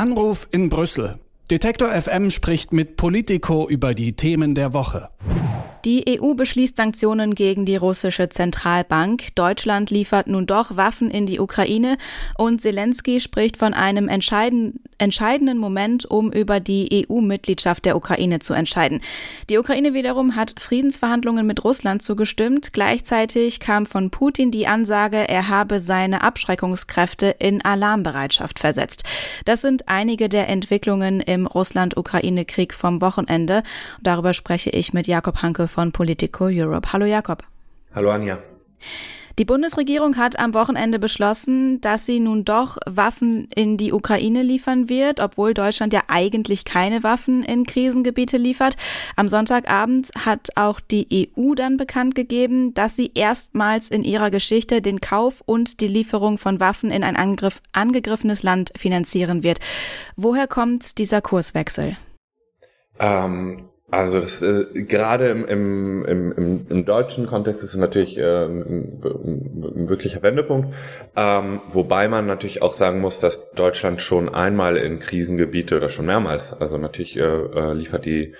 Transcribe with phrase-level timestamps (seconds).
[0.00, 1.18] Anruf in Brüssel.
[1.50, 5.10] Detektor FM spricht mit Politico über die Themen der Woche.
[5.84, 9.34] Die EU beschließt Sanktionen gegen die russische Zentralbank.
[9.34, 11.96] Deutschland liefert nun doch Waffen in die Ukraine
[12.36, 18.54] und Zelensky spricht von einem entscheidenden entscheidenden Moment, um über die EU-Mitgliedschaft der Ukraine zu
[18.54, 19.00] entscheiden.
[19.48, 22.72] Die Ukraine wiederum hat Friedensverhandlungen mit Russland zugestimmt.
[22.72, 29.04] Gleichzeitig kam von Putin die Ansage, er habe seine Abschreckungskräfte in Alarmbereitschaft versetzt.
[29.44, 33.62] Das sind einige der Entwicklungen im Russland-Ukraine-Krieg vom Wochenende.
[34.02, 36.92] Darüber spreche ich mit Jakob Hanke von Politico Europe.
[36.92, 37.44] Hallo Jakob.
[37.94, 38.38] Hallo Anja.
[39.38, 44.90] Die Bundesregierung hat am Wochenende beschlossen, dass sie nun doch Waffen in die Ukraine liefern
[44.90, 48.76] wird, obwohl Deutschland ja eigentlich keine Waffen in Krisengebiete liefert.
[49.16, 54.82] Am Sonntagabend hat auch die EU dann bekannt gegeben, dass sie erstmals in ihrer Geschichte
[54.82, 59.60] den Kauf und die Lieferung von Waffen in ein Angriff, angegriffenes Land finanzieren wird.
[60.16, 61.96] Woher kommt dieser Kurswechsel?
[62.98, 63.56] Ähm,
[63.90, 69.00] also das äh, gerade im, im, im, im, deutschen Kontext ist es natürlich äh, ein,
[69.02, 70.74] ein, wirklicher Wendepunkt,
[71.16, 76.06] ähm, wobei man natürlich auch sagen muss, dass Deutschland schon einmal in Krisengebiete oder schon
[76.06, 78.34] mehrmals, also natürlich äh, äh, liefert die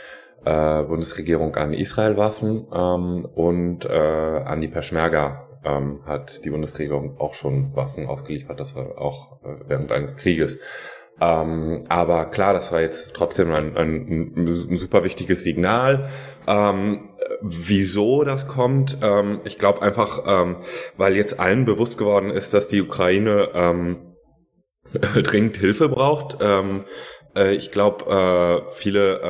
[0.45, 7.19] äh, Bundesregierung an Israel Waffen ähm, und äh, an die Peschmerga ähm, hat die Bundesregierung
[7.19, 10.59] auch schon Waffen ausgeliefert, das war auch äh, während eines Krieges.
[11.21, 16.09] Ähm, aber klar, das war jetzt trotzdem ein, ein, ein super wichtiges Signal.
[16.47, 17.11] Ähm,
[17.43, 20.57] wieso das kommt, ähm, ich glaube einfach, ähm,
[20.97, 24.15] weil jetzt allen bewusst geworden ist, dass die Ukraine ähm,
[25.15, 26.39] dringend Hilfe braucht.
[26.41, 26.85] Ähm,
[27.37, 28.07] äh, ich glaube,
[28.67, 29.21] äh, viele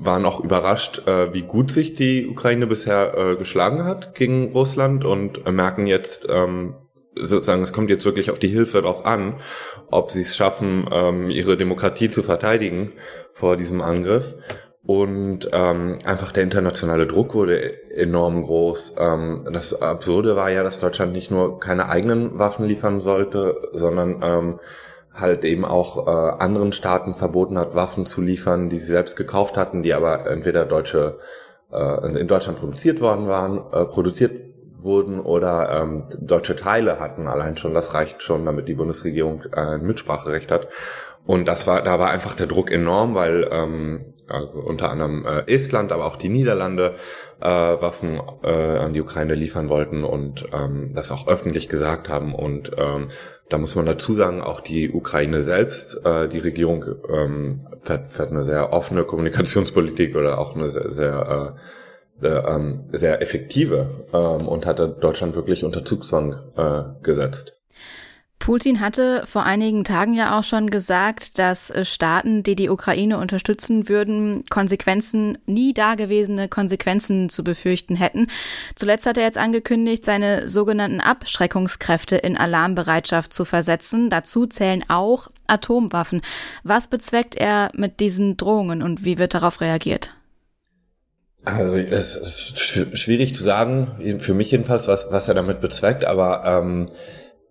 [0.00, 5.04] waren auch überrascht, äh, wie gut sich die Ukraine bisher äh, geschlagen hat gegen Russland
[5.04, 6.28] und äh, merken jetzt,
[7.22, 9.34] sozusagen, es kommt jetzt wirklich auf die Hilfe drauf an,
[9.90, 12.92] ob sie es schaffen, ähm, ihre Demokratie zu verteidigen
[13.32, 14.36] vor diesem Angriff.
[14.84, 18.94] Und ähm, einfach der internationale Druck wurde enorm groß.
[18.98, 24.20] Ähm, das Absurde war ja, dass Deutschland nicht nur keine eigenen Waffen liefern sollte, sondern
[24.22, 24.60] ähm,
[25.12, 26.10] halt eben auch äh,
[26.42, 30.64] anderen Staaten verboten hat, Waffen zu liefern, die sie selbst gekauft hatten, die aber entweder
[30.64, 31.18] deutsche
[31.70, 34.40] äh, in Deutschland produziert worden waren, äh, produziert
[34.80, 37.26] wurden oder ähm, deutsche Teile hatten.
[37.26, 40.68] Allein schon, das reicht schon, damit die Bundesregierung äh, ein Mitspracherecht hat.
[41.26, 45.50] Und das war, da war einfach der Druck enorm, weil ähm, also unter anderem äh,
[45.52, 46.94] Estland, aber auch die Niederlande
[47.40, 52.34] äh, Waffen äh, an die Ukraine liefern wollten und ähm, das auch öffentlich gesagt haben.
[52.34, 53.08] Und ähm,
[53.48, 58.30] da muss man dazu sagen, auch die Ukraine selbst, äh, die Regierung ähm, fährt, fährt
[58.30, 61.60] eine sehr offene Kommunikationspolitik oder auch eine sehr, sehr äh,
[62.22, 67.58] ähm, sehr effektive ähm, und hatte Deutschland wirklich unter Zugzwang äh, gesetzt.
[68.38, 73.18] Putin hatte vor einigen Tagen ja auch schon gesagt, dass äh, Staaten, die die Ukraine
[73.18, 78.28] unterstützen würden, Konsequenzen, nie dagewesene Konsequenzen zu befürchten hätten.
[78.74, 84.08] Zuletzt hat er jetzt angekündigt, seine sogenannten Abschreckungskräfte in Alarmbereitschaft zu versetzen.
[84.08, 86.22] Dazu zählen auch Atomwaffen.
[86.62, 90.14] Was bezweckt er mit diesen Drohungen und wie wird darauf reagiert?
[91.56, 92.58] Also es ist
[92.98, 96.86] schwierig zu sagen, für mich jedenfalls, was, was er damit bezweckt, aber ähm,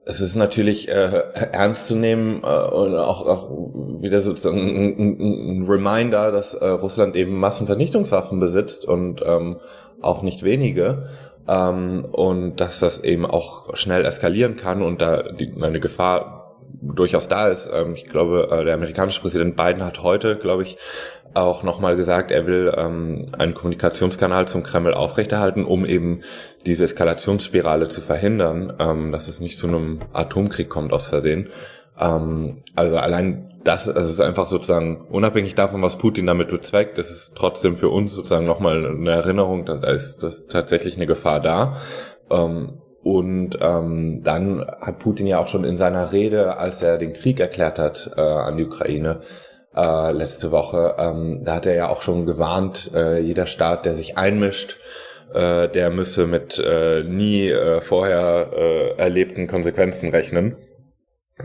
[0.05, 3.49] es ist natürlich äh, ernst zu nehmen äh, und auch, auch
[4.01, 9.57] wieder sozusagen ein, ein Reminder, dass äh, Russland eben Massenvernichtungswaffen besitzt und ähm,
[10.01, 11.07] auch nicht wenige
[11.47, 16.36] ähm, und dass das eben auch schnell eskalieren kann und da die, eine Gefahr
[16.95, 17.69] durchaus da ist.
[17.71, 20.77] Ähm, ich glaube, äh, der amerikanische Präsident Biden hat heute, glaube ich,
[21.33, 26.21] auch nochmal gesagt, er will ähm, einen Kommunikationskanal zum Kreml aufrechterhalten, um eben
[26.65, 31.49] diese Eskalationsspirale zu verhindern, ähm, dass es nicht zu einem Atomkrieg kommt aus Versehen.
[31.99, 36.97] Ähm, also allein das, also es ist einfach sozusagen unabhängig davon, was Putin damit bezweckt,
[36.97, 41.75] ist trotzdem für uns sozusagen nochmal eine Erinnerung, da ist, dass tatsächlich eine Gefahr da.
[42.29, 42.75] Ähm,
[43.07, 47.39] und ähm, dann hat Putin ja auch schon in seiner Rede, als er den Krieg
[47.39, 49.21] erklärt hat äh, an die Ukraine,
[49.73, 50.95] äh, letzte Woche.
[50.99, 54.77] Ähm, da hat er ja auch schon gewarnt, äh, jeder Staat, der sich einmischt,
[55.33, 60.57] äh, der müsse mit äh, nie äh, vorher äh, erlebten Konsequenzen rechnen.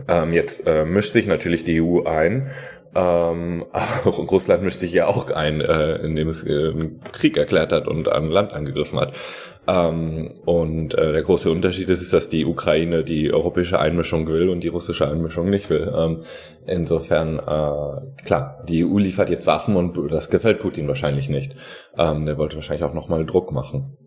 [0.09, 2.51] Ähm, jetzt äh, mischt sich natürlich die EU ein
[2.95, 3.65] ähm,
[4.05, 8.09] Russland mischt sich ja auch ein, äh, indem es äh, einen Krieg erklärt hat und
[8.09, 9.13] ein Land angegriffen hat.
[9.65, 14.49] Ähm, und äh, der große Unterschied ist, ist, dass die Ukraine die europäische Einmischung will
[14.49, 15.91] und die russische Einmischung nicht will.
[15.95, 16.21] Ähm,
[16.67, 21.55] insofern, äh, klar, die EU liefert jetzt Waffen und das gefällt Putin wahrscheinlich nicht.
[21.97, 23.97] Ähm, der wollte wahrscheinlich auch nochmal Druck machen.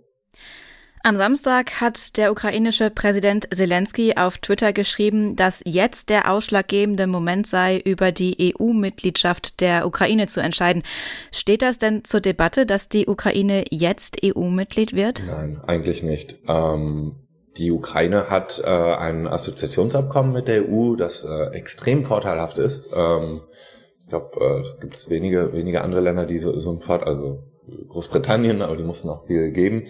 [1.07, 7.47] Am Samstag hat der ukrainische Präsident Zelensky auf Twitter geschrieben, dass jetzt der ausschlaggebende Moment
[7.47, 10.83] sei, über die EU-Mitgliedschaft der Ukraine zu entscheiden.
[11.31, 15.23] Steht das denn zur Debatte, dass die Ukraine jetzt EU-Mitglied wird?
[15.29, 16.41] Nein, eigentlich nicht.
[16.49, 17.15] Ähm,
[17.57, 22.91] die Ukraine hat äh, ein Assoziationsabkommen mit der EU, das äh, extrem vorteilhaft ist.
[22.93, 23.43] Ähm,
[24.01, 27.45] ich glaube, äh, gibt wenige, wenige andere Länder, die so, so ein Vorteil, also
[27.91, 29.85] Großbritannien, aber die mussten auch viel geben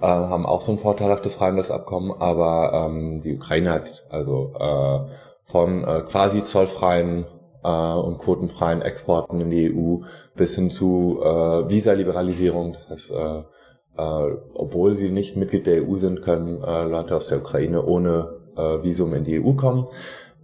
[0.00, 5.00] äh, haben auch so ein vorteilhaftes Freihandelsabkommen, aber ähm, die Ukraine hat also äh,
[5.44, 7.26] von äh, quasi zollfreien
[7.64, 10.04] äh, und quotenfreien Exporten in die EU
[10.34, 12.74] bis hin zu äh, Visaliberalisierung.
[12.74, 13.42] Das heißt, äh,
[13.98, 18.40] äh, obwohl sie nicht Mitglied der EU sind, können äh, Leute aus der Ukraine ohne
[18.56, 19.86] äh, Visum in die EU kommen.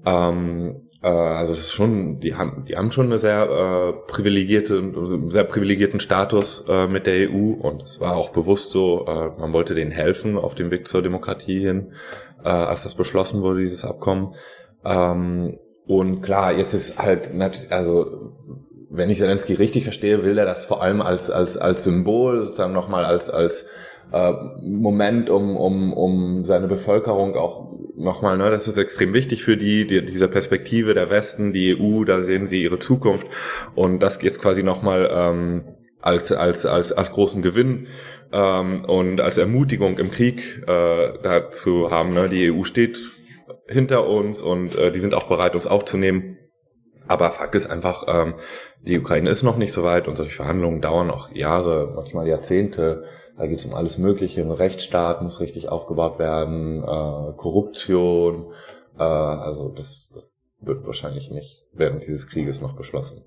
[0.05, 4.83] Ähm, äh, also es ist schon, die haben, die haben schon eine sehr äh, privilegierte,
[5.29, 9.53] sehr privilegierten Status äh, mit der EU und es war auch bewusst so, äh, man
[9.53, 11.93] wollte denen helfen auf dem Weg zur Demokratie hin,
[12.45, 14.35] äh, als das beschlossen wurde, dieses Abkommen.
[14.85, 18.33] Ähm, und klar, jetzt ist halt natürlich, also
[18.91, 22.73] wenn ich Zelensky richtig verstehe, will er das vor allem als als als Symbol sozusagen
[22.73, 23.67] nochmal als als
[24.13, 24.33] äh,
[24.63, 29.87] Moment, um um um seine Bevölkerung auch nochmal, ne, das ist extrem wichtig für die,
[29.87, 33.27] die, diese Perspektive der Westen, die EU, da sehen sie ihre Zukunft
[33.75, 35.65] und das jetzt quasi nochmal ähm,
[36.01, 37.89] als, als, als, als großen Gewinn
[38.33, 42.15] ähm, und als Ermutigung im Krieg äh, dazu haben.
[42.15, 42.29] Ne?
[42.29, 43.01] Die EU steht
[43.67, 46.37] hinter uns und äh, die sind auch bereit, uns aufzunehmen.
[47.09, 48.35] Aber Fakt ist einfach, ähm,
[48.83, 53.05] die Ukraine ist noch nicht so weit und solche Verhandlungen dauern auch Jahre, manchmal Jahrzehnte.
[53.37, 54.43] Da geht es um alles Mögliche.
[54.43, 58.53] Ein Rechtsstaat muss richtig aufgebaut werden, äh, Korruption.
[58.99, 63.23] Äh, also das, das wird wahrscheinlich nicht während dieses Krieges noch beschlossen.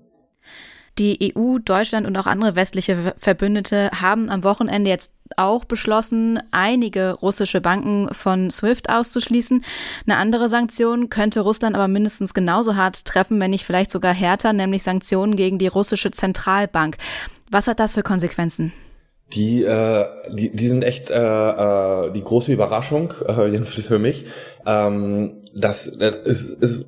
[0.98, 7.12] Die EU, Deutschland und auch andere westliche Verbündete haben am Wochenende jetzt auch beschlossen, einige
[7.12, 9.64] russische Banken von SWIFT auszuschließen.
[10.06, 14.52] Eine andere Sanktion könnte Russland aber mindestens genauso hart treffen, wenn nicht vielleicht sogar härter,
[14.52, 16.96] nämlich Sanktionen gegen die russische Zentralbank.
[17.50, 18.72] Was hat das für Konsequenzen?
[19.32, 24.26] Die, äh, die, die sind echt äh, äh, die große Überraschung, äh, jedenfalls für mich.
[24.66, 26.86] Ähm, das, das ist, ist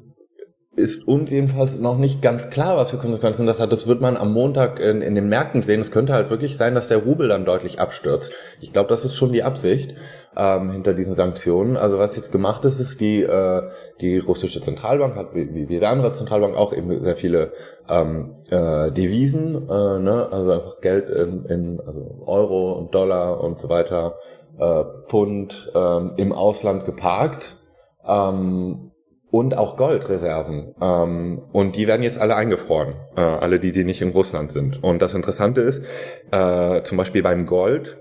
[0.74, 3.72] ist uns jedenfalls noch nicht ganz klar, was für Konsequenzen das hat.
[3.72, 5.80] Das wird man am Montag in, in den Märkten sehen.
[5.80, 8.32] Es könnte halt wirklich sein, dass der Rubel dann deutlich abstürzt.
[8.60, 9.94] Ich glaube, das ist schon die Absicht
[10.34, 11.76] ähm, hinter diesen Sanktionen.
[11.76, 13.68] Also was jetzt gemacht ist, ist die äh,
[14.00, 17.52] die russische Zentralbank hat wie, wie jede andere Zentralbank auch eben sehr viele
[17.90, 20.28] ähm, äh, Devisen, äh, ne?
[20.30, 24.14] also einfach Geld in, in also Euro und Dollar und so weiter,
[24.58, 27.58] äh, Pfund ähm, im Ausland geparkt.
[28.06, 28.91] Ähm,
[29.32, 30.74] und auch Goldreserven.
[30.80, 34.84] Ähm, und die werden jetzt alle eingefroren, äh, alle die, die nicht in Russland sind.
[34.84, 35.82] Und das Interessante ist,
[36.30, 37.96] äh, zum Beispiel beim Gold,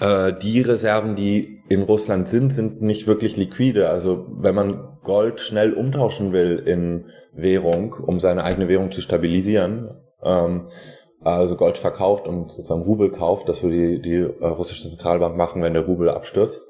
[0.00, 3.90] äh, die Reserven, die in Russland sind, sind nicht wirklich liquide.
[3.90, 9.90] Also wenn man Gold schnell umtauschen will in Währung, um seine eigene Währung zu stabilisieren,
[10.22, 10.68] ähm,
[11.20, 15.62] also Gold verkauft und sozusagen Rubel kauft, das würde die, die äh, russische Zentralbank machen,
[15.62, 16.64] wenn der Rubel abstürzt,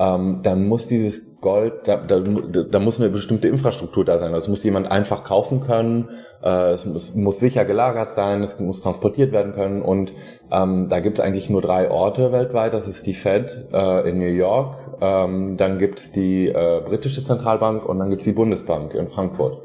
[0.00, 4.32] ähm, dann muss dieses Gold, da, da, da muss eine bestimmte Infrastruktur da sein.
[4.32, 6.08] Also es muss jemand einfach kaufen können,
[6.42, 10.14] äh, es muss, muss sicher gelagert sein, es muss transportiert werden können und
[10.50, 12.72] ähm, da gibt es eigentlich nur drei Orte weltweit.
[12.72, 17.22] Das ist die Fed äh, in New York, ähm, dann gibt es die äh, britische
[17.22, 19.62] Zentralbank und dann gibt es die Bundesbank in Frankfurt.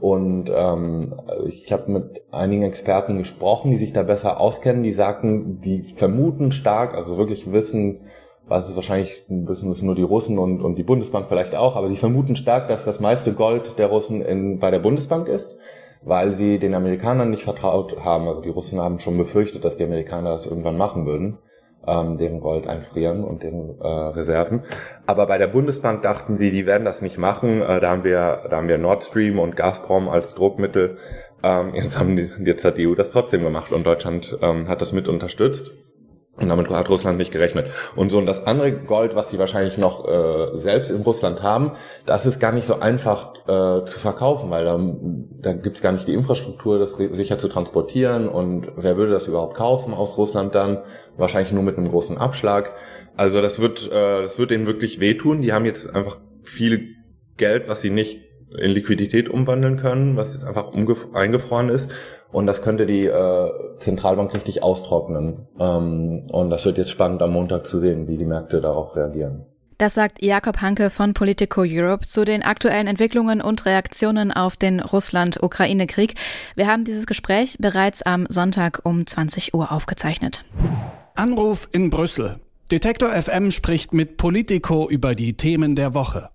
[0.00, 1.14] Und ähm,
[1.46, 6.52] ich habe mit einigen Experten gesprochen, die sich da besser auskennen, die sagten, die vermuten
[6.52, 8.02] stark, also wirklich wissen,
[8.48, 11.88] was es wahrscheinlich wissen es nur die Russen und, und die Bundesbank vielleicht auch, aber
[11.88, 15.58] sie vermuten stark, dass das meiste Gold der Russen in, bei der Bundesbank ist,
[16.02, 18.28] weil sie den Amerikanern nicht vertraut haben.
[18.28, 21.38] Also die Russen haben schon befürchtet, dass die Amerikaner das irgendwann machen würden,
[21.86, 24.62] ähm, deren Gold einfrieren und deren äh, Reserven.
[25.06, 27.60] Aber bei der Bundesbank dachten sie, die werden das nicht machen.
[27.60, 30.96] Äh, da haben wir, da haben wir Nord Stream und Gazprom als Druckmittel.
[31.42, 34.80] Ähm, jetzt haben die, jetzt hat die EU das trotzdem gemacht und Deutschland ähm, hat
[34.80, 35.72] das mit unterstützt.
[36.40, 37.70] Und damit hat Russland nicht gerechnet.
[37.96, 41.72] Und so, und das andere Gold, was sie wahrscheinlich noch äh, selbst in Russland haben,
[42.06, 44.78] das ist gar nicht so einfach äh, zu verkaufen, weil da,
[45.40, 48.28] da gibt es gar nicht die Infrastruktur, das sicher zu transportieren.
[48.28, 50.78] Und wer würde das überhaupt kaufen aus Russland dann?
[51.16, 52.72] Wahrscheinlich nur mit einem großen Abschlag.
[53.16, 55.42] Also das wird, äh, das wird denen wirklich wehtun.
[55.42, 56.94] Die haben jetzt einfach viel
[57.36, 61.90] Geld, was sie nicht in Liquidität umwandeln können, was jetzt einfach eingefroren ist.
[62.30, 65.48] Und das könnte die äh, Zentralbank richtig austrocknen.
[65.58, 69.46] Ähm, und das wird jetzt spannend am Montag zu sehen, wie die Märkte darauf reagieren.
[69.78, 74.80] Das sagt Jakob Hanke von Politico Europe zu den aktuellen Entwicklungen und Reaktionen auf den
[74.80, 76.14] Russland-Ukraine-Krieg.
[76.56, 80.44] Wir haben dieses Gespräch bereits am Sonntag um 20 Uhr aufgezeichnet.
[81.14, 82.40] Anruf in Brüssel.
[82.72, 86.28] Detektor FM spricht mit Politico über die Themen der Woche.